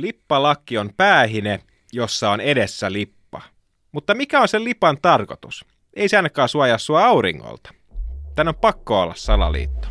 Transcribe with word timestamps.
Lippalakki 0.00 0.78
on 0.78 0.90
päähine, 0.96 1.60
jossa 1.92 2.30
on 2.30 2.40
edessä 2.40 2.92
lippa. 2.92 3.42
Mutta 3.92 4.14
mikä 4.14 4.40
on 4.40 4.48
sen 4.48 4.64
lipan 4.64 4.98
tarkoitus? 5.02 5.64
Ei 5.96 6.08
se 6.08 6.16
ainakaan 6.16 6.48
suojaa 6.48 6.78
sua 6.78 7.04
auringolta. 7.04 7.70
Tän 8.34 8.48
on 8.48 8.54
pakko 8.54 9.00
olla 9.00 9.14
salaliitto. 9.16 9.88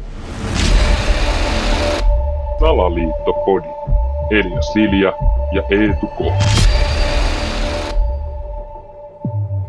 Salaliittopodi. 2.59 3.67
Elia 4.31 4.61
Silja 4.61 5.13
ja 5.51 5.63
Eetu 5.71 6.07
K. 6.07 6.19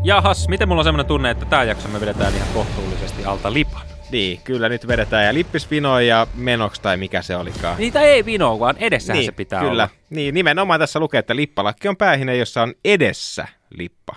Jahas, 0.02 0.48
miten 0.48 0.68
mulla 0.68 0.80
on 0.80 0.84
semmoinen 0.84 1.06
tunne, 1.06 1.30
että 1.30 1.44
tämä 1.44 1.64
jakso 1.64 1.88
me 1.88 2.00
vedetään 2.00 2.34
ihan 2.34 2.48
kohtuullisesti 2.54 3.24
alta 3.24 3.52
lipan? 3.52 3.67
Niin, 4.10 4.40
kyllä 4.44 4.68
nyt 4.68 4.88
vedetään 4.88 5.26
ja 5.26 5.34
lippisvino 5.34 6.00
ja 6.00 6.26
menoks 6.34 6.80
tai 6.80 6.96
mikä 6.96 7.22
se 7.22 7.36
olikaan. 7.36 7.78
Niitä 7.78 8.00
ei 8.00 8.24
vino, 8.24 8.58
vaan 8.58 8.76
edessähän 8.76 9.18
niin, 9.18 9.26
se 9.26 9.32
pitää 9.32 9.60
kyllä. 9.60 9.72
olla. 9.72 9.88
Niin, 10.10 10.34
nimenomaan 10.34 10.80
tässä 10.80 11.00
lukee, 11.00 11.18
että 11.18 11.36
lippalakki 11.36 11.88
on 11.88 11.96
päähine, 11.96 12.36
jossa 12.36 12.62
on 12.62 12.74
edessä 12.84 13.48
lippa. 13.70 14.16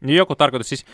Niin 0.00 0.16
joku 0.16 0.34
tarkoitus 0.34 0.68
siis, 0.68 0.86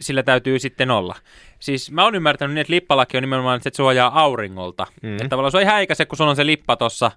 sillä 0.00 0.22
täytyy 0.22 0.58
sitten 0.58 0.90
olla. 0.90 1.16
Siis 1.58 1.90
mä 1.90 2.04
oon 2.04 2.14
ymmärtänyt 2.14 2.54
niin, 2.54 2.60
että 2.60 2.72
lippalaki 2.72 3.16
on 3.16 3.22
nimenomaan, 3.22 3.56
että 3.56 3.70
se 3.70 3.76
suojaa 3.76 4.20
auringolta. 4.20 4.86
Mm. 5.02 5.12
Että 5.12 5.28
tavallaan 5.28 5.52
se 5.52 5.56
on 5.56 5.62
ihan 5.62 5.74
häikäse, 5.74 6.06
kun 6.06 6.16
sulla 6.16 6.30
on 6.30 6.36
se 6.36 6.46
lippa 6.46 6.76
tossa. 6.76 7.10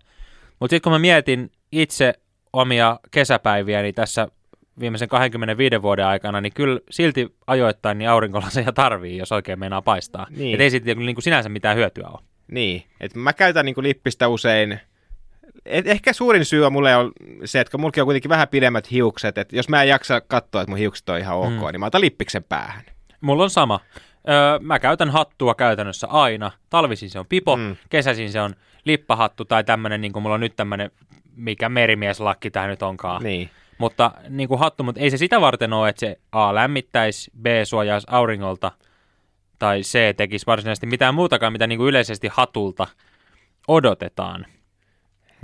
Mutta 0.59 0.73
sitten 0.73 0.81
kun 0.81 0.91
mä 0.91 0.99
mietin 0.99 1.51
itse 1.71 2.13
omia 2.53 2.99
kesäpäiviäni 3.11 3.93
tässä 3.93 4.27
viimeisen 4.79 5.07
25 5.07 5.81
vuoden 5.81 6.05
aikana, 6.05 6.41
niin 6.41 6.53
kyllä 6.53 6.79
silti 6.89 7.35
ajoittain 7.47 7.97
niin 7.97 8.09
aurinkolaseja 8.09 8.71
tarvii, 8.71 9.17
jos 9.17 9.31
oikein 9.31 9.59
meinaa 9.59 9.81
paistaa. 9.81 10.27
Niin. 10.29 10.55
Et 10.55 10.61
ei 10.61 10.69
siitä 10.69 10.95
niin 10.95 11.15
kuin 11.15 11.23
sinänsä 11.23 11.49
mitään 11.49 11.77
hyötyä 11.77 12.07
ole. 12.07 12.19
Niin, 12.51 12.83
että 12.99 13.19
mä 13.19 13.33
käytän 13.33 13.65
niin 13.65 13.75
lippistä 13.77 14.27
usein, 14.27 14.79
et 15.65 15.87
ehkä 15.87 16.13
suurin 16.13 16.45
syy 16.45 16.65
on 16.65 16.73
mulle 16.73 16.95
on 16.95 17.11
se, 17.45 17.59
että 17.59 17.71
kun 17.71 17.79
mulla 17.79 17.93
on 17.97 18.05
kuitenkin 18.05 18.29
vähän 18.29 18.47
pidemmät 18.47 18.91
hiukset, 18.91 19.37
että 19.37 19.55
jos 19.55 19.69
mä 19.69 19.83
en 19.83 19.89
jaksa 19.89 20.21
katsoa, 20.21 20.61
että 20.61 20.71
mun 20.71 20.79
hiukset 20.79 21.09
on 21.09 21.19
ihan 21.19 21.37
ok, 21.37 21.49
mm. 21.49 21.67
niin 21.71 21.79
mä 21.79 21.85
otan 21.85 22.01
lippiksen 22.01 22.43
päähän. 22.43 22.83
Mulla 23.21 23.43
on 23.43 23.49
sama. 23.49 23.79
Öö, 24.29 24.59
mä 24.59 24.79
käytän 24.79 25.09
hattua 25.09 25.55
käytännössä 25.55 26.07
aina. 26.07 26.51
Talvisin 26.69 27.09
se 27.09 27.19
on 27.19 27.25
pipo, 27.29 27.57
mm. 27.57 27.75
kesäisin 27.89 28.31
se 28.31 28.41
on 28.41 28.55
lippahattu 28.85 29.45
tai 29.45 29.63
tämmönen, 29.63 30.01
niin 30.01 30.13
kuin 30.13 30.23
mulla 30.23 30.33
on 30.33 30.39
nyt 30.39 30.55
tämmönen, 30.55 30.91
mikä 31.35 31.69
merimieslakki 31.69 32.51
tämä 32.51 32.67
nyt 32.67 32.81
onkaan. 32.81 33.23
Niin. 33.23 33.49
Mutta 33.77 34.11
niin 34.29 34.49
kuin 34.49 34.59
hattu, 34.59 34.83
mutta 34.83 35.01
ei 35.01 35.11
se 35.11 35.17
sitä 35.17 35.41
varten 35.41 35.73
ole, 35.73 35.89
että 35.89 35.99
se 35.99 36.19
A 36.31 36.55
lämmittäisi, 36.55 37.31
B 37.41 37.45
suojaisi 37.63 38.07
auringolta 38.09 38.71
tai 39.59 39.81
C 39.81 40.15
tekisi 40.17 40.45
varsinaisesti 40.45 40.85
mitään 40.87 41.15
muutakaan, 41.15 41.53
mitä 41.53 41.67
niin 41.67 41.77
kuin 41.77 41.89
yleisesti 41.89 42.27
hatulta 42.31 42.87
odotetaan, 43.67 44.45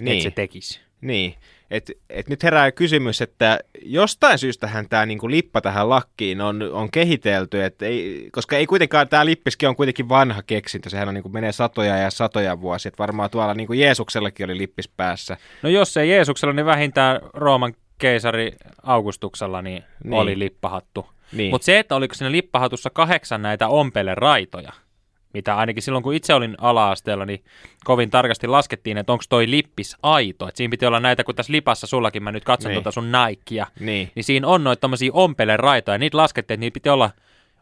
Niin. 0.02 0.12
että 0.18 0.24
se 0.24 0.32
tekisi. 0.32 0.80
Niin, 1.02 1.36
et, 1.72 1.92
et 2.10 2.30
nyt 2.30 2.44
herää 2.44 2.72
kysymys, 2.72 3.22
että 3.22 3.60
jostain 3.82 4.40
syystähän 4.40 4.90
tämä 4.90 5.06
niinku 5.06 5.30
lippa 5.30 5.62
tähän 5.62 5.90
lakkiin 5.90 6.42
on, 6.42 6.62
on 6.72 6.92
kehitelty, 6.92 7.64
et 7.64 7.82
ei, 7.82 8.30
koska 8.32 8.58
ei 8.58 8.66
kuitenkaan, 8.66 9.08
tämä 9.10 9.26
lippiskin 9.26 9.70
on 9.70 9.76
kuitenkin 9.76 10.10
vanha 10.10 10.44
keksintö, 10.44 10.90
sehän 10.90 11.08
on 11.08 11.14
niinku, 11.14 11.30
menee 11.30 11.52
satoja 11.52 11.98
ja 11.98 12.12
satoja 12.12 12.62
vuosia, 12.62 12.90
että 12.90 13.02
varmaan 13.02 13.30
tuolla 13.30 13.54
niinku 13.54 13.74
Jeesuksellakin 13.74 14.46
oli 14.46 14.58
lippis 14.58 14.88
päässä. 14.88 15.38
No 15.64 15.70
jos 15.70 15.98
ei 15.98 16.10
Jeesuksella, 16.10 16.54
niin 16.54 16.66
vähintään 16.66 17.20
Rooman 17.34 17.74
keisari 18.00 18.52
Augustuksella 18.84 19.62
niin 19.62 19.74
Niin. 19.84 19.86
niin. 20.04 20.14
oli 20.14 20.40
lippahattu. 20.40 21.10
Niin. 21.32 21.52
Mutta 21.52 21.66
se, 21.66 21.80
että 21.80 21.96
oliko 21.96 22.16
siinä 22.16 22.32
lippahatussa 22.32 22.90
kahdeksan 22.90 23.42
näitä 23.42 23.68
ompeleraitoja, 23.68 24.72
mitä 25.34 25.56
ainakin 25.56 25.84
silloin 25.84 26.04
kun 26.04 26.14
itse 26.14 26.34
olin 26.34 26.56
ala-asteella, 26.62 27.26
niin 27.26 27.44
kovin 27.84 28.10
tarkasti 28.10 28.48
laskettiin, 28.48 28.98
että 28.98 29.12
onko 29.14 29.24
toi 29.30 29.50
lippis 29.52 29.98
aito. 30.04 30.48
Et 30.48 30.56
siinä 30.56 30.72
piti 30.72 30.86
olla 30.86 31.00
näitä, 31.00 31.24
kun 31.24 31.36
tässä 31.36 31.54
lipassa 31.54 31.88
sullakin, 31.88 32.24
mä 32.24 32.32
nyt 32.32 32.44
katson 32.44 32.70
Niin. 32.70 32.76
tuota 32.76 32.92
sun 32.92 33.12
Nikea, 33.12 33.68
Niin. 33.80 34.12
niin 34.16 34.24
siinä 34.24 34.48
on 34.48 34.64
noita 34.64 34.82
tommosia 34.82 35.12
ompeleraitoja. 35.14 35.98
Niitä 35.98 36.18
laskettiin, 36.18 36.56
että 36.56 36.60
niitä 36.60 36.74
piti 36.74 36.90
olla, 36.90 37.10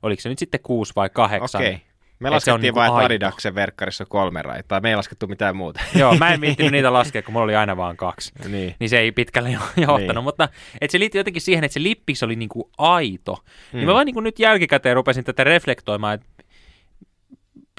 oliko 0.04 0.22
se 0.22 0.30
nyt 0.30 0.40
sitten 0.40 0.60
kuusi 0.64 0.94
vai 0.96 1.10
kahdeksan. 1.10 1.62
Okei. 1.62 1.82
Me 2.20 2.30
laskettiin 2.30 2.62
niinku 2.62 2.80
vain, 2.80 2.88
että 2.90 2.96
aito. 2.98 3.06
Adidaksen 3.06 3.56
verkkarissa 3.56 4.04
on 4.04 4.08
kolme 4.08 4.42
raitaa. 4.42 4.80
Me 4.80 4.90
ei 4.90 4.96
laskettu 4.96 5.28
mitään 5.28 5.56
muuta. 5.56 5.80
Joo, 6.00 6.16
mä 6.16 6.34
en 6.34 6.42
viittinyt 6.48 6.72
niitä 6.72 6.94
laskea, 6.94 7.22
kun 7.22 7.34
mulla 7.34 7.44
oli 7.44 7.56
aina 7.56 7.78
vaan 7.78 7.98
kaksi. 7.98 8.32
niin. 8.48 8.76
niin 8.80 8.90
se 8.90 9.00
ei 9.00 9.12
pitkälle 9.12 9.52
jo- 9.52 9.60
johtanut, 9.78 10.00
Niin. 10.00 10.16
niin. 10.16 10.24
mutta 10.24 10.50
et 10.82 10.92
se 10.92 11.00
liittyy 11.00 11.20
jotenkin 11.20 11.42
siihen, 11.42 11.64
että 11.64 11.74
se 11.74 11.84
lippis 11.84 12.24
oli 12.24 12.36
niinku 12.36 12.70
aito. 12.78 13.34
Mm. 13.34 13.44
Mm. 13.74 13.78
Niin 13.78 13.88
mä 13.88 13.94
vaan 13.94 14.06
niinku 14.06 14.22
nyt 14.22 14.40
jälkikäteen 14.40 14.96
rupesin 14.96 15.24
tätä 15.24 15.44
reflektoimaan, 15.44 16.14
että 16.14 16.28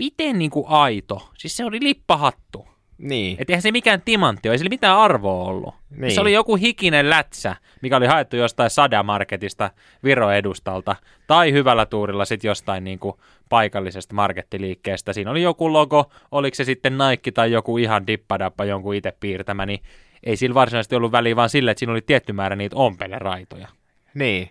miten 0.00 0.38
niinku 0.38 0.64
aito? 0.68 1.30
Siis 1.38 1.56
se 1.56 1.64
oli 1.64 1.78
lippahattu. 1.82 2.68
Niin. 2.98 3.36
Että 3.40 3.52
eihän 3.52 3.62
se 3.62 3.72
mikään 3.72 4.02
timantti 4.04 4.48
ole, 4.48 4.54
ei 4.54 4.58
sillä 4.58 4.68
mitään 4.68 4.98
arvoa 4.98 5.44
ollut. 5.44 5.74
Niin. 5.90 6.12
Se 6.12 6.20
oli 6.20 6.32
joku 6.32 6.56
hikinen 6.56 7.10
lätsä, 7.10 7.56
mikä 7.82 7.96
oli 7.96 8.06
haettu 8.06 8.36
jostain 8.36 8.70
Sada-marketista 8.70 9.70
Viro-edustalta, 10.04 10.96
tai 11.26 11.52
hyvällä 11.52 11.86
tuurilla 11.86 12.24
sitten 12.24 12.48
jostain 12.48 12.84
niinku 12.84 13.20
paikallisesta 13.48 14.14
markettiliikkeestä. 14.14 15.12
Siinä 15.12 15.30
oli 15.30 15.42
joku 15.42 15.72
logo, 15.72 16.10
oliko 16.30 16.54
se 16.54 16.64
sitten 16.64 16.98
Nike 16.98 17.30
tai 17.30 17.52
joku 17.52 17.78
ihan 17.78 18.06
dippadappa 18.06 18.64
jonkun 18.64 18.94
itse 18.94 19.12
piirtämä, 19.20 19.66
niin 19.66 19.80
ei 20.24 20.36
sillä 20.36 20.54
varsinaisesti 20.54 20.96
ollut 20.96 21.12
väliä 21.12 21.36
vaan 21.36 21.50
sille, 21.50 21.70
että 21.70 21.78
siinä 21.78 21.92
oli 21.92 22.02
tietty 22.02 22.32
määrä 22.32 22.56
niitä 22.56 22.76
ompeleraitoja. 22.76 23.68
Niin. 24.14 24.50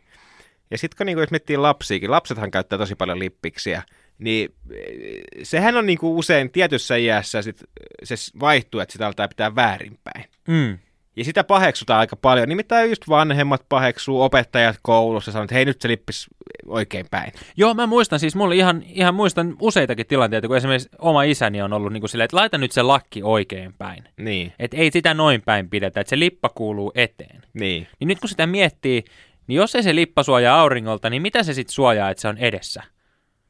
Ja 0.72 0.78
sitten 0.78 0.98
kun 0.98 1.06
niinku, 1.06 1.22
jos 1.22 1.32
miettii 1.32 1.58
lapsiakin, 1.58 2.12
lapsethan 2.12 2.52
käyttää 2.52 2.80
tosi 2.80 2.96
paljon 2.96 3.20
lippiksiä, 3.20 3.84
niin 4.20 4.50
eh, 4.72 5.22
sehän 5.44 5.78
on 5.78 5.86
niinku 5.86 6.18
usein 6.18 6.52
tietyssä 6.52 6.96
iässä 6.96 7.42
sit, 7.42 7.64
se 8.04 8.16
vaihtuu, 8.40 8.80
että 8.80 8.94
sitä 8.94 9.06
aletaan 9.06 9.30
pitää 9.30 9.56
väärinpäin. 9.56 10.26
Mm. 10.48 10.78
Ja 11.16 11.24
sitä 11.24 11.44
paheksutaan 11.44 12.00
aika 12.00 12.16
paljon. 12.16 12.50
Nimittäin 12.50 12.90
just 12.90 13.10
vanhemmat 13.10 13.66
paheksuu, 13.70 14.22
opettajat 14.22 14.76
koulussa 14.82 15.32
sanoo, 15.32 15.44
että 15.44 15.56
hei 15.56 15.66
nyt 15.66 15.82
se 15.82 15.88
lippis 15.88 16.28
oikein 16.68 17.06
päin. 17.12 17.32
Joo, 17.58 17.74
mä 17.74 17.88
muistan 17.88 18.20
siis, 18.20 18.36
mulla 18.36 18.54
ihan, 18.54 18.84
ihan 18.88 19.16
muistan 19.16 19.56
useitakin 19.60 20.06
tilanteita, 20.06 20.48
kun 20.48 20.58
esimerkiksi 20.58 20.90
oma 21.00 21.24
isäni 21.24 21.62
on 21.62 21.74
ollut 21.74 21.94
niin 21.94 22.02
kuin 22.02 22.10
silleen, 22.10 22.26
että 22.26 22.38
laita 22.38 22.58
nyt 22.58 22.72
se 22.72 22.82
lakki 22.82 23.24
oikein 23.24 23.74
päin. 23.74 24.04
Niin, 24.18 24.54
Että 24.60 24.78
ei 24.78 24.92
sitä 24.92 25.14
noin 25.14 25.42
päin 25.42 25.70
pidetä, 25.70 26.02
että 26.02 26.10
se 26.10 26.20
lippa 26.20 26.50
kuuluu 26.50 26.92
eteen. 26.96 27.42
niin, 27.54 27.88
Niin 28.00 28.08
nyt 28.08 28.20
kun 28.20 28.30
sitä 28.30 28.48
miettii, 28.48 29.04
niin 29.48 29.56
jos 29.56 29.76
ei 29.76 29.84
se 29.84 29.96
lippa 29.96 30.24
suojaa 30.24 30.60
auringolta, 30.60 31.10
niin 31.10 31.22
mitä 31.22 31.44
se 31.44 31.54
sitten 31.54 31.74
suojaa, 31.74 32.10
että 32.10 32.22
se 32.22 32.28
on 32.28 32.38
edessä? 32.38 32.84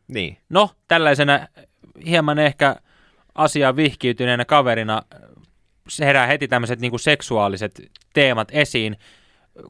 Niin. 0.07 0.37
No, 0.49 0.69
tällaisena 0.87 1.47
hieman 2.05 2.39
ehkä 2.39 2.75
asiaan 3.35 3.75
vihkiytyneenä 3.75 4.45
kaverina 4.45 5.01
herää 5.99 6.27
heti 6.27 6.47
tämmöiset 6.47 6.79
niinku 6.79 6.97
seksuaaliset 6.97 7.91
teemat 8.13 8.47
esiin 8.51 8.97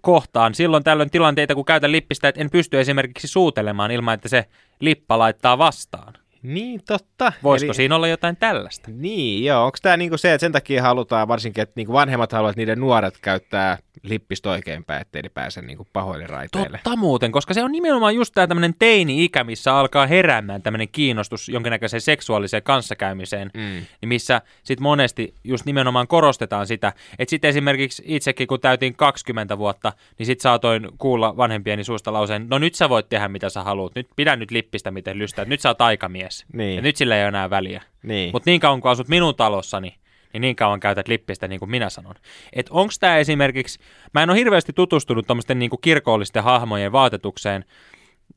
kohtaan. 0.02 0.56
Silloin 0.56 0.84
tällöin 0.84 1.10
tilanteita, 1.10 1.56
kun 1.56 1.66
käytän 1.66 1.92
lippistä, 1.92 2.28
että 2.28 2.42
en 2.42 2.50
pysty 2.50 2.80
esimerkiksi 2.80 3.28
suutelemaan 3.28 3.92
ilman, 3.92 4.14
että 4.14 4.30
se 4.30 4.46
lippa 4.80 5.20
laittaa 5.20 5.58
vastaan. 5.58 6.14
Niin, 6.44 6.82
totta. 6.88 7.34
Voisiko 7.44 7.70
Eli... 7.70 7.76
siinä 7.76 7.96
olla 7.96 8.08
jotain 8.08 8.38
tällaista? 8.38 8.92
Niin, 8.92 9.46
joo. 9.46 9.66
Onko 9.66 9.78
tämä 9.82 9.98
niinku 9.98 10.18
se, 10.18 10.34
että 10.34 10.42
sen 10.42 10.52
takia 10.52 10.82
halutaan 10.82 11.28
varsinkin, 11.28 11.62
että 11.62 11.74
niinku 11.76 11.94
vanhemmat 11.94 12.32
haluavat, 12.32 12.52
että 12.52 12.62
niiden 12.62 12.80
nuoret 12.80 13.18
käyttää 13.22 13.78
lippistä 14.04 14.50
oikeinpäin, 14.50 15.02
ettei 15.02 15.22
ne 15.22 15.30
pääse 15.30 15.62
niinku 15.62 15.88
pahoille 15.94 16.28
raiteille. 16.28 16.80
Totta 16.84 16.96
muuten, 16.96 17.32
koska 17.32 17.54
se 17.54 17.64
on 17.64 17.72
nimenomaan 17.72 18.16
just 18.16 18.34
tämä 18.34 18.48
tämmöinen 18.48 18.76
teini-ikä, 18.80 19.44
missä 19.44 19.76
alkaa 19.76 20.08
heräämään 20.08 20.62
tämmöinen 20.62 20.90
kiinnostus 20.90 21.50
jonkinnäköiseen 21.50 22.02
seksuaaliseen 22.02 22.64
kanssakäymiseen, 22.64 23.52
Mm. 23.54 23.62
niin 23.62 24.10
missä 24.10 24.42
sitten 24.64 24.84
monesti 24.84 25.34
just 25.44 25.66
nimenomaan 25.66 26.08
korostetaan 26.08 26.68
sitä, 26.68 26.94
että 27.20 27.30
sitten 27.30 27.50
esimerkiksi 27.50 28.04
itsekin 28.06 28.48
kun 28.48 28.60
täytin 28.60 28.96
20 28.96 29.58
vuotta, 29.58 29.94
niin 30.20 30.26
sitten 30.26 30.44
saatoin 30.44 30.90
kuulla 30.98 31.38
vanhempieni 31.38 31.84
suusta 31.84 32.14
lauseen, 32.14 32.46
no 32.50 32.58
nyt 32.60 32.76
sä 32.76 32.90
voit 32.90 33.10
tehdä 33.10 33.28
mitä 33.28 33.50
sä 33.50 33.64
haluat, 33.64 33.96
nyt 33.96 34.08
pidä 34.16 34.36
nyt 34.36 34.52
lippistä 34.52 34.92
miten 34.92 35.20
lystää, 35.20 35.46
nyt 35.46 35.60
sä 35.62 35.70
oot 35.70 35.82
aikamies, 35.82 36.27
Niin. 36.54 36.76
ja 36.76 36.82
nyt 36.82 36.96
sillä 36.96 37.16
ei 37.16 37.22
ole 37.22 37.28
enää 37.28 37.50
väliä. 37.50 37.82
Niin. 38.04 38.30
Mutta 38.34 38.50
niin 38.50 38.60
kauan 38.60 38.82
kun 38.82 38.92
asut 38.92 39.08
minun 39.08 39.36
talossani, 39.36 39.96
niin 40.34 40.42
niin 40.42 40.56
kauan 40.56 40.80
käytät 40.80 41.08
lippistä 41.08 41.48
niin 41.48 41.60
kuin 41.60 41.72
minä 41.72 41.90
sanon. 41.90 42.16
Että 42.54 42.74
onko 42.74 42.94
tämä 43.00 43.18
esimerkiksi, 43.18 43.80
mä 44.14 44.24
en 44.24 44.30
ole 44.30 44.38
hirveästi 44.38 44.74
tutustunut 44.74 45.28
tuommoisten 45.28 45.60
niin 45.60 45.72
kirkollisten 45.82 46.44
hahmojen 46.44 46.92
vaatetukseen, 46.92 47.66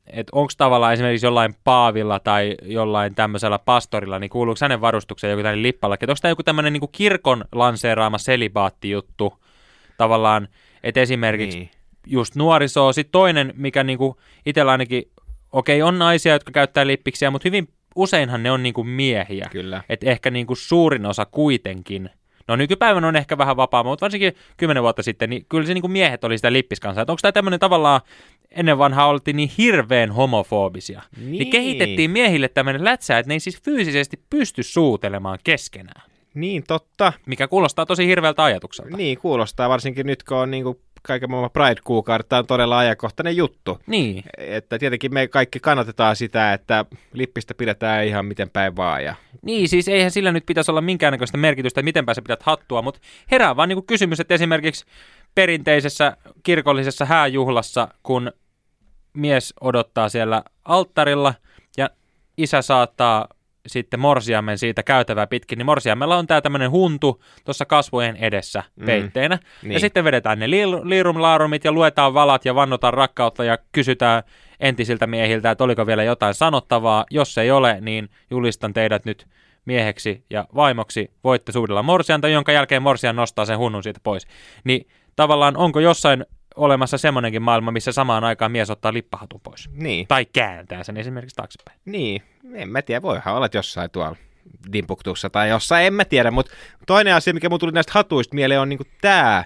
että 0.07 0.31
onko 0.35 0.51
tavallaan 0.57 0.93
esimerkiksi 0.93 1.25
jollain 1.27 1.55
paavilla 1.63 2.19
tai 2.19 2.55
jollain 2.63 3.15
tämmöisellä 3.15 3.59
pastorilla, 3.59 4.19
niin 4.19 4.29
kuuluuko 4.29 4.57
hänen 4.61 4.81
varustukseen 4.81 5.31
joku 5.31 5.43
tämmöinen 5.43 5.63
lippalaki, 5.63 6.05
onko 6.05 6.15
tämä 6.21 6.31
joku 6.31 6.43
tämmöinen 6.43 6.73
niin 6.73 6.91
kirkon 6.91 7.45
lanseeraama 7.51 8.17
selibaattijuttu 8.17 9.43
tavallaan, 9.97 10.47
että 10.83 10.99
esimerkiksi 10.99 11.57
Niin. 11.57 11.69
just 12.07 12.35
nuorisoa. 12.35 12.93
Sitten 12.93 13.11
toinen, 13.11 13.53
mikä 13.57 13.83
niinku 13.83 14.17
itsellä 14.45 14.71
ainakin, 14.71 15.03
okei, 15.51 15.81
on 15.81 15.99
naisia, 15.99 16.33
jotka 16.33 16.51
käyttää 16.51 16.87
lippiksiä, 16.87 17.31
mutta 17.31 17.47
hyvin 17.47 17.67
useinhan 17.95 18.43
ne 18.43 18.51
on 18.51 18.63
niinku 18.63 18.83
miehiä. 18.83 19.47
Kyllä. 19.51 19.83
Et 19.89 20.03
ehkä 20.03 20.31
niinku 20.31 20.55
suurin 20.55 21.05
osa 21.05 21.25
kuitenkin. 21.25 22.09
No 22.47 22.55
nykypäivänä 22.55 23.07
on 23.07 23.15
ehkä 23.15 23.37
vähän 23.37 23.57
vapaa, 23.57 23.83
mutta 23.83 24.03
varsinkin 24.03 24.33
kymmenen 24.57 24.83
vuotta 24.83 25.03
sitten, 25.03 25.29
niin 25.29 25.45
kyllä 25.49 25.67
se 25.67 25.73
niinku 25.73 25.87
miehet 25.87 26.23
oli 26.23 26.37
sitä 26.37 26.53
lippiskansaa. 26.53 27.05
Onko 27.07 27.19
tämä 27.21 27.31
tämmöinen 27.31 27.59
tavallaan, 27.59 28.01
ennen 28.51 28.77
vanhaa 28.77 29.07
oltiin 29.07 29.37
niin 29.37 29.51
hirveän 29.57 30.11
homofobisia. 30.11 31.01
Niin. 31.17 31.31
Niin. 31.31 31.39
niin 31.39 31.49
kehitettiin 31.49 32.11
miehille 32.11 32.47
tämmöinen 32.47 32.83
lätsä, 32.83 33.17
että 33.17 33.27
ne 33.27 33.33
ei 33.33 33.39
siis 33.39 33.61
fyysisesti 33.61 34.19
pysty 34.29 34.63
suutelemaan 34.63 35.39
keskenään. 35.43 36.11
Niin, 36.33 36.63
totta. 36.67 37.13
mikä 37.25 37.47
kuulostaa 37.47 37.85
tosi 37.85 38.07
hirveältä 38.07 38.43
ajatukselta. 38.43 38.97
Niin, 38.97 39.17
kuulostaa 39.17 39.69
varsinkin 39.69 40.05
nyt, 40.05 40.23
kun 40.23 40.37
on 40.37 40.51
niin 40.51 40.63
kuin 40.63 40.77
kaiken 41.01 41.29
maailman 41.29 41.51
Pride-kuukauden, 41.51 42.25
tämä 42.29 42.39
on 42.39 42.47
todella 42.47 42.77
ajankohtainen 42.77 43.37
juttu. 43.37 43.79
Niin. 43.87 44.23
Että 44.37 44.79
tietenkin 44.79 45.13
me 45.13 45.27
kaikki 45.27 45.59
kannatetaan 45.59 46.15
sitä, 46.15 46.53
että 46.53 46.85
lippistä 47.13 47.53
pidetään 47.53 48.05
ihan 48.05 48.25
miten 48.25 48.49
päin 48.49 48.75
vaan. 48.75 49.03
Ja... 49.03 49.15
Niin, 49.41 49.69
siis 49.69 49.87
eihän 49.87 50.11
sillä 50.11 50.31
nyt 50.31 50.45
pitäisi 50.45 50.71
olla 50.71 50.81
minkäännäköistä 50.81 51.37
merkitystä, 51.37 51.79
että 51.79 51.85
mitenpä 51.85 52.13
sä 52.13 52.21
pidät 52.21 52.43
hattua, 52.43 52.81
mutta 52.81 52.99
herää 53.31 53.55
vaan 53.55 53.69
niin 53.69 53.85
kysymys, 53.85 54.19
että 54.19 54.33
esimerkiksi 54.33 54.85
perinteisessä 55.35 56.17
kirkollisessa 56.43 57.05
hääjuhlassa, 57.05 57.87
kun 58.03 58.31
mies 59.13 59.53
odottaa 59.61 60.09
siellä 60.09 60.43
alttarilla 60.65 61.33
ja 61.77 61.89
isä 62.37 62.61
saattaa 62.61 63.27
sitten 63.67 63.99
morsiamen 63.99 64.57
siitä 64.57 64.83
käytävää 64.83 65.27
pitkin, 65.27 65.57
niin 65.57 65.65
morsiamella 65.65 66.17
on 66.17 66.27
tämä 66.27 66.41
tämmöinen 66.41 66.71
huntu 66.71 67.23
tuossa 67.45 67.65
kasvojen 67.65 68.15
edessä 68.15 68.63
Mm. 68.75 68.85
peitteenä. 68.85 69.39
Niin. 69.61 69.71
Ja 69.71 69.79
sitten 69.79 70.03
vedetään 70.03 70.39
ne 70.39 70.49
liirumlaarumit 70.83 71.63
ja 71.65 71.71
luetaan 71.71 72.13
valat 72.13 72.45
ja 72.45 72.55
vannotaan 72.55 72.93
rakkautta 72.93 73.43
ja 73.43 73.57
kysytään 73.71 74.23
entisiltä 74.59 75.07
miehiltä, 75.07 75.51
että 75.51 75.63
oliko 75.63 75.87
vielä 75.87 76.03
jotain 76.03 76.33
sanottavaa. 76.33 77.05
Jos 77.11 77.37
ei 77.37 77.51
ole, 77.51 77.77
niin 77.81 78.09
julistan 78.31 78.73
teidät 78.73 79.05
nyt 79.05 79.27
mieheksi 79.65 80.25
ja 80.29 80.45
vaimoksi. 80.55 81.11
Voitte 81.23 81.51
suudella 81.51 81.83
morsianta, 81.83 82.27
jonka 82.27 82.51
jälkeen 82.51 82.81
morsian 82.81 83.15
nostaa 83.15 83.45
sen 83.45 83.57
hunnun 83.57 83.83
siitä 83.83 83.99
pois. 84.03 84.27
Niin 84.63 84.87
tavallaan 85.15 85.57
onko 85.57 85.79
jossain 85.79 86.25
olemassa 86.55 86.97
semmoinenkin 86.97 87.41
maailma, 87.41 87.71
missä 87.71 87.91
samaan 87.91 88.23
aikaan 88.23 88.51
mies 88.51 88.69
ottaa 88.69 88.93
lippahatun 88.93 89.41
pois? 89.43 89.69
Niin, 89.73 90.07
Tai 90.07 90.25
kääntää 90.25 90.83
sen 90.83 90.97
esimerkiksi 90.97 91.35
taaksepäin. 91.35 91.79
niin, 91.85 92.21
en 92.53 92.69
mä 92.69 92.81
tiedä, 92.81 93.01
voihan 93.01 93.35
olla 93.35 93.49
jossain 93.53 93.91
tuolla 93.91 94.15
Dimpuktussa 94.73 95.29
tai 95.29 95.49
jossain, 95.49 95.85
en 95.85 95.93
mä 95.93 96.05
tiedä, 96.05 96.31
mutta 96.31 96.51
toinen 96.87 97.15
asia, 97.15 97.33
mikä 97.33 97.49
mun 97.49 97.59
tuli 97.59 97.71
näistä 97.71 97.91
hatuista 97.95 98.35
mieleen 98.35 98.59
on 98.59 98.69
niinku 98.69 98.83
tämä, 99.01 99.45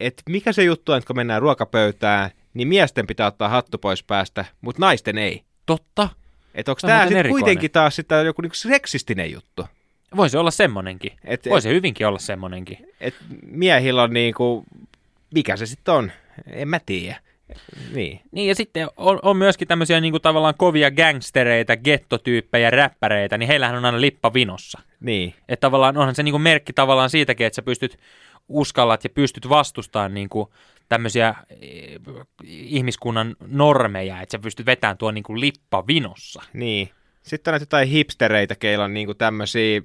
että 0.00 0.22
mikä 0.28 0.52
se 0.52 0.64
juttu 0.64 0.92
on, 0.92 0.98
että 0.98 1.06
kun 1.06 1.16
mennään 1.16 1.42
ruokapöytään, 1.42 2.30
niin 2.54 2.68
miesten 2.68 3.06
pitää 3.06 3.26
ottaa 3.26 3.48
hattu 3.48 3.78
pois 3.78 4.02
päästä, 4.02 4.44
mutta 4.60 4.80
naisten 4.80 5.18
ei. 5.18 5.44
Totta. 5.66 6.08
Että 6.54 6.72
onko 6.72 6.80
tämä 6.80 7.06
sitten 7.06 7.28
kuitenkin 7.28 7.70
taas 7.70 7.96
sitä 7.96 8.14
joku 8.14 8.42
niinku 8.42 8.54
seksistinen 8.54 9.32
juttu? 9.32 9.66
Voisi 10.16 10.36
olla 10.36 10.50
semmonenkin. 10.50 11.12
Et, 11.24 11.46
Voisi 11.50 11.68
hyvinkin 11.68 12.06
olla 12.06 12.18
semmonenkin. 12.18 12.88
et 13.00 13.14
miehillä 13.46 14.02
on 14.02 14.12
niinku, 14.12 14.64
mikä 15.34 15.56
se 15.56 15.66
sitten 15.66 15.94
on, 15.94 16.12
en 16.46 16.68
mä 16.68 16.80
tiedä. 16.86 17.20
Niin, 17.94 18.20
Niin 18.32 18.48
ja 18.48 18.54
sitten 18.54 18.88
on, 18.96 19.18
on 19.22 19.36
myöskin 19.36 19.68
tämmöisiä 19.68 20.00
niin 20.00 20.12
kuin 20.12 20.22
tavallaan 20.22 20.54
kovia 20.58 20.90
gangstereita, 20.90 21.76
gettotyyppejä, 21.76 22.70
räppäreitä, 22.70 23.38
niin 23.38 23.48
heillähän 23.48 23.76
on 23.76 23.84
aina 23.84 24.00
lippa 24.00 24.34
vinossa. 24.34 24.80
niin, 25.00 25.34
Että 25.48 25.60
tavallaan 25.60 25.96
onhan 25.96 26.14
se 26.14 26.22
niin 26.22 26.32
kuin 26.32 26.42
merkki 26.42 26.72
tavallaan 26.72 27.10
siitäkin, 27.10 27.46
että 27.46 27.54
sä 27.54 27.62
pystyt 27.62 27.98
uskallat 28.48 29.04
ja 29.04 29.10
pystyt 29.10 29.48
vastustamaan 29.48 30.14
niin 30.14 30.28
kuin 30.28 30.48
tämmöisiä 30.88 31.34
eh, 31.60 32.00
ihmiskunnan 32.44 33.36
normeja, 33.46 34.20
että 34.20 34.32
sä 34.32 34.38
pystyt 34.38 34.66
vetämään 34.66 34.98
tuon 34.98 35.14
niin 35.14 35.24
kuin 35.24 35.40
lippa 35.40 35.86
vinossa. 35.86 36.42
niin. 36.52 36.90
Sitten 37.22 37.50
on 37.50 37.52
näitä 37.52 37.62
jotain 37.62 37.88
hipstereitä, 37.88 38.54
keillä 38.54 38.84
on 38.84 38.94
niinku 38.94 39.14
tämmöisiä 39.14 39.80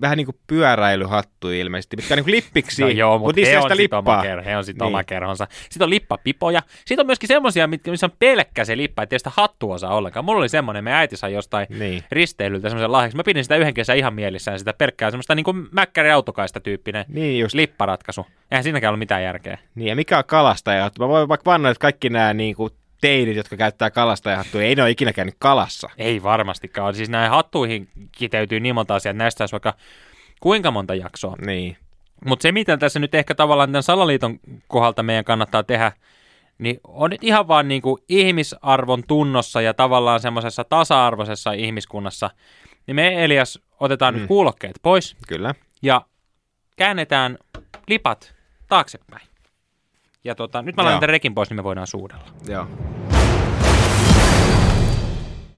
vähän 0.00 0.16
niin 0.16 0.24
kuin 0.26 0.36
pyöräilyhattuja 0.46 1.58
ilmeisesti, 1.60 1.96
mitkä 1.96 2.14
on 2.14 2.16
niin 2.16 2.24
kuin 2.24 2.32
lippiksi, 2.34 2.82
No 2.82 2.88
joo, 2.88 3.18
mutta 3.18 3.36
niissä 3.36 3.50
he 3.52 3.58
on 3.58 3.62
sitä 3.62 3.74
sitten 3.74 3.98
oma, 3.98 4.10
lippaa. 4.10 4.22
kerho, 4.22 4.44
he 4.44 4.56
on 4.56 4.64
sit 4.64 4.76
Niin. 4.76 4.82
oma 4.82 5.04
kerhonsa. 5.04 5.46
Sitten 5.70 5.86
on 5.86 5.90
lippapipoja. 5.90 6.62
Sitten 6.84 7.00
on 7.00 7.06
myöskin 7.06 7.28
semmoisia, 7.28 7.66
missä 7.66 8.06
on 8.06 8.12
pelkkä 8.18 8.64
se 8.64 8.76
lippa, 8.76 9.02
ettei 9.02 9.18
sitä 9.18 9.30
hattua 9.36 9.78
saa 9.78 9.94
ollenkaan. 9.94 10.24
Mulla 10.24 10.38
oli 10.38 10.48
semmoinen, 10.48 10.84
me 10.84 10.92
äiti 10.94 11.16
sai 11.16 11.32
jostain 11.32 11.66
Niin. 11.78 12.02
risteilyltä 12.12 12.68
semmoisen 12.68 12.92
lahjaksi. 12.92 13.16
Mä 13.16 13.24
pidin 13.24 13.44
sitä 13.44 13.56
yhden 13.56 13.74
kesän 13.74 13.96
ihan 13.96 14.14
mielissään, 14.14 14.58
sitä 14.58 14.72
pelkkää 14.72 15.10
semmoista 15.10 15.34
niin 15.34 15.44
kuin 15.44 15.68
mäkkäri 15.72 16.10
autokaista 16.10 16.60
tyyppinen 16.60 17.04
Niin 17.08 17.40
just. 17.40 17.54
lipparatkaisu. 17.54 18.26
Eihän 18.50 18.62
siinäkään 18.64 18.88
ollut 18.90 18.98
mitään 18.98 19.22
järkeä. 19.22 19.58
Niin, 19.74 19.88
ja 19.88 19.96
mikä 19.96 20.18
on 20.18 20.24
kalastajahattu? 20.26 21.02
Mä 21.02 21.08
voin 21.08 21.28
vaikka 21.28 21.50
vannoa, 21.50 21.70
että 21.70 21.80
kaikki 21.80 22.10
nämä 22.10 22.34
niin 22.34 22.54
kuin 22.54 22.72
teinit, 23.02 23.36
jotka 23.36 23.56
käyttää 23.56 23.90
kalastajahattuja, 23.90 24.64
ei 24.64 24.74
ne 24.74 24.82
ole 24.82 24.90
ikinä 24.90 25.12
käynyt 25.12 25.34
kalassa. 25.38 25.90
Ei 25.98 26.22
varmastikaan. 26.22 26.94
Siis 26.94 27.10
näihin 27.10 27.30
hattuihin 27.30 27.88
kiteytyy 28.12 28.60
niin 28.60 28.74
monta 28.74 28.94
asiaa, 28.94 29.10
että 29.10 29.22
näistä 29.24 29.42
olisi 29.42 29.52
vaikka 29.52 29.74
kuinka 30.40 30.70
monta 30.70 30.94
jaksoa. 30.94 31.36
Niin. 31.46 31.76
Mutta 32.26 32.42
se, 32.42 32.52
mitä 32.52 32.76
tässä 32.76 32.98
nyt 32.98 33.14
ehkä 33.14 33.34
tavallaan 33.34 33.68
tämän 33.68 33.82
salaliiton 33.82 34.40
kohdalta 34.68 35.02
meidän 35.02 35.24
kannattaa 35.24 35.62
tehdä, 35.62 35.92
niin 36.58 36.80
on 36.84 37.10
nyt 37.10 37.24
ihan 37.24 37.48
vaan 37.48 37.68
niin 37.68 37.82
kuin 37.82 38.02
ihmisarvon 38.08 39.02
tunnossa 39.08 39.60
ja 39.60 39.74
tavallaan 39.74 40.20
semmoisessa 40.20 40.64
tasa-arvoisessa 40.64 41.52
ihmiskunnassa, 41.52 42.30
niin 42.86 42.94
me 42.94 43.24
Elias 43.24 43.58
otetaan 43.80 44.14
mm. 44.14 44.20
nyt 44.20 44.28
kuulokkeet 44.28 44.78
pois 44.82 45.16
Kyllä. 45.28 45.54
ja 45.82 46.02
käännetään 46.76 47.38
lipat 47.88 48.34
taaksepäin. 48.68 49.26
Ja 50.24 50.34
tota, 50.34 50.62
nyt 50.62 50.76
mä 50.76 50.84
laitan 50.84 51.08
rekin 51.08 51.34
pois, 51.34 51.50
niin 51.50 51.56
me 51.56 51.64
voidaan 51.64 51.86
suudella. 51.86 52.24
Joo. 52.48 52.66